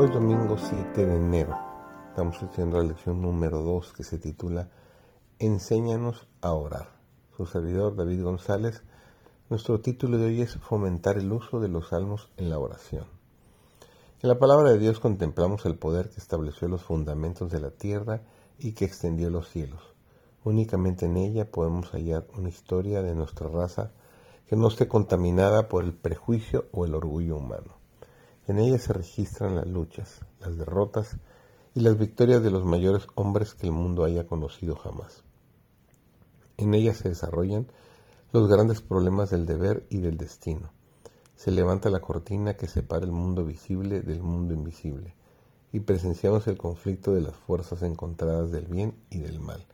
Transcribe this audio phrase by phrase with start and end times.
[0.00, 1.58] Hoy domingo 7 de enero
[2.10, 4.68] estamos estudiando la lección número 2 que se titula
[5.40, 6.90] Enséñanos a orar.
[7.36, 8.84] Su servidor David González.
[9.50, 13.06] Nuestro título de hoy es Fomentar el uso de los salmos en la oración.
[14.22, 18.20] En la palabra de Dios contemplamos el poder que estableció los fundamentos de la tierra
[18.56, 19.82] y que extendió los cielos.
[20.44, 23.90] Únicamente en ella podemos hallar una historia de nuestra raza
[24.46, 27.77] que no esté contaminada por el prejuicio o el orgullo humano.
[28.48, 31.16] En ella se registran las luchas, las derrotas
[31.74, 35.22] y las victorias de los mayores hombres que el mundo haya conocido jamás.
[36.56, 37.68] En ella se desarrollan
[38.32, 40.72] los grandes problemas del deber y del destino.
[41.36, 45.14] Se levanta la cortina que separa el mundo visible del mundo invisible
[45.70, 49.64] y presenciamos el conflicto de las fuerzas encontradas del bien y del mal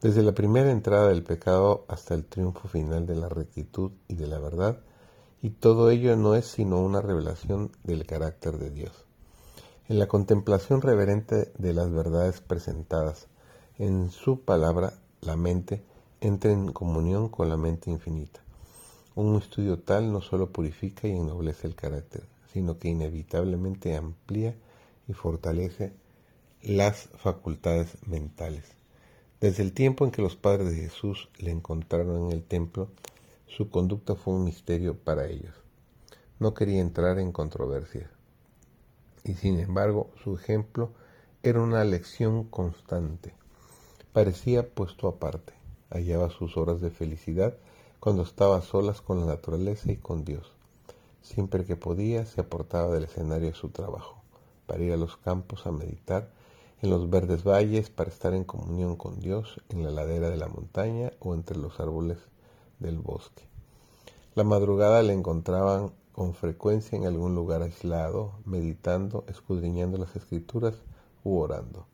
[0.00, 4.26] desde la primera entrada del pecado hasta el triunfo final de la rectitud y de
[4.26, 4.80] la verdad,
[5.42, 8.92] y todo ello no es sino una revelación del carácter de Dios.
[9.88, 13.26] En la contemplación reverente de las verdades presentadas,
[13.78, 15.82] en su palabra, la mente
[16.20, 18.40] entra en comunión con la mente infinita.
[19.14, 24.54] Un estudio tal no solo purifica y ennoblece el carácter, sino que inevitablemente amplía
[25.08, 25.92] y fortalece
[26.62, 28.64] las facultades mentales.
[29.40, 32.90] Desde el tiempo en que los padres de Jesús le encontraron en el templo,
[33.56, 35.54] su conducta fue un misterio para ellos.
[36.38, 38.10] No quería entrar en controversia.
[39.24, 40.92] Y sin embargo, su ejemplo
[41.42, 43.34] era una lección constante.
[44.12, 45.52] Parecía puesto aparte.
[45.90, 47.56] Hallaba sus horas de felicidad
[47.98, 50.52] cuando estaba solas con la naturaleza y con Dios.
[51.20, 54.22] Siempre que podía, se aportaba del escenario de su trabajo,
[54.66, 56.30] para ir a los campos a meditar
[56.82, 60.48] en los verdes valles para estar en comunión con Dios en la ladera de la
[60.48, 62.16] montaña o entre los árboles
[62.80, 63.44] del bosque.
[64.34, 70.74] La madrugada le encontraban con frecuencia en algún lugar aislado, meditando, escudriñando las escrituras
[71.24, 71.86] u orando.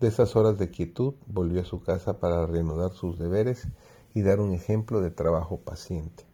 [0.00, 3.66] De esas horas de quietud volvió a su casa para reanudar sus deberes
[4.14, 6.24] y dar un ejemplo de trabajo paciente.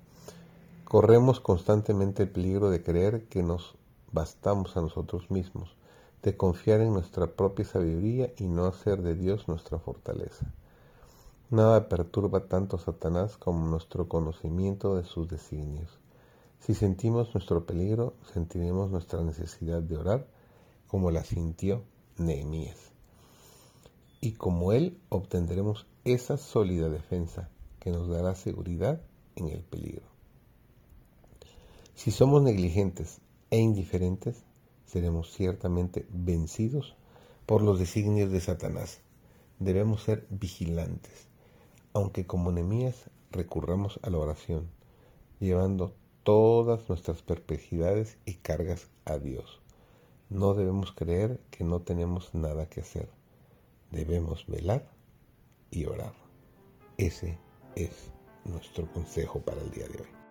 [0.84, 3.74] Corremos constantemente el peligro de creer que nos
[4.12, 5.76] bastamos a nosotros mismos,
[6.22, 10.46] de confiar en nuestra propia sabiduría y no hacer de Dios nuestra fortaleza.
[11.50, 15.90] Nada perturba tanto a Satanás como nuestro conocimiento de sus designios.
[16.58, 20.26] Si sentimos nuestro peligro, sentiremos nuestra necesidad de orar,
[20.88, 21.82] como la sintió
[22.16, 22.78] Nehemías.
[24.20, 29.02] Y como él obtendremos esa sólida defensa que nos dará seguridad
[29.36, 30.06] en el peligro.
[31.94, 34.42] Si somos negligentes e indiferentes,
[34.86, 36.96] seremos ciertamente vencidos
[37.44, 39.00] por los designios de Satanás.
[39.58, 41.28] Debemos ser vigilantes,
[41.94, 44.68] aunque como enemías recurramos a la oración,
[45.40, 45.94] llevando
[46.24, 49.60] todas nuestras perplejidades y cargas a Dios.
[50.28, 53.08] No debemos creer que no tenemos nada que hacer.
[53.90, 54.90] Debemos velar
[55.70, 56.14] y orar.
[56.98, 57.38] Ese
[57.76, 58.10] es
[58.44, 60.23] nuestro consejo para el día de hoy.